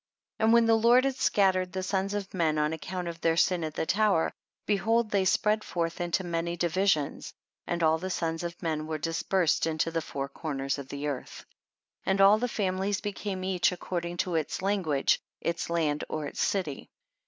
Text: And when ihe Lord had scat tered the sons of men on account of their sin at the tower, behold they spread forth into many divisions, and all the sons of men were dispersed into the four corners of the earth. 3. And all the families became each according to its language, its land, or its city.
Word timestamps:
And 0.39 0.51
when 0.51 0.67
ihe 0.67 0.73
Lord 0.75 1.05
had 1.05 1.15
scat 1.15 1.53
tered 1.53 1.73
the 1.73 1.83
sons 1.83 2.15
of 2.15 2.33
men 2.33 2.57
on 2.57 2.73
account 2.73 3.07
of 3.07 3.21
their 3.21 3.37
sin 3.37 3.63
at 3.63 3.75
the 3.75 3.85
tower, 3.85 4.33
behold 4.65 5.11
they 5.11 5.25
spread 5.25 5.63
forth 5.63 6.01
into 6.01 6.23
many 6.23 6.57
divisions, 6.57 7.35
and 7.67 7.83
all 7.83 7.99
the 7.99 8.09
sons 8.09 8.41
of 8.41 8.59
men 8.63 8.87
were 8.87 8.97
dispersed 8.97 9.67
into 9.67 9.91
the 9.91 10.01
four 10.01 10.27
corners 10.27 10.79
of 10.79 10.87
the 10.89 11.05
earth. 11.05 11.45
3. 12.05 12.13
And 12.13 12.21
all 12.21 12.39
the 12.39 12.47
families 12.47 12.99
became 12.99 13.43
each 13.43 13.71
according 13.71 14.17
to 14.25 14.33
its 14.33 14.63
language, 14.63 15.21
its 15.39 15.69
land, 15.69 16.03
or 16.09 16.25
its 16.25 16.41
city. 16.41 16.89